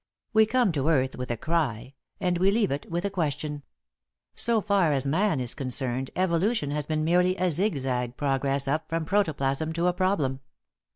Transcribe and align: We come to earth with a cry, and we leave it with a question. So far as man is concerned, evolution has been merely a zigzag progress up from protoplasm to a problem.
We 0.33 0.47
come 0.47 0.71
to 0.71 0.89
earth 0.89 1.15
with 1.15 1.29
a 1.29 1.37
cry, 1.37 1.93
and 2.19 2.39
we 2.39 2.49
leave 2.49 2.71
it 2.71 2.89
with 2.89 3.05
a 3.05 3.11
question. 3.11 3.61
So 4.33 4.59
far 4.59 4.93
as 4.93 5.05
man 5.05 5.39
is 5.39 5.53
concerned, 5.53 6.09
evolution 6.15 6.71
has 6.71 6.87
been 6.87 7.03
merely 7.03 7.37
a 7.37 7.51
zigzag 7.51 8.17
progress 8.17 8.67
up 8.67 8.89
from 8.89 9.05
protoplasm 9.05 9.73
to 9.73 9.85
a 9.85 9.93
problem. 9.93 10.39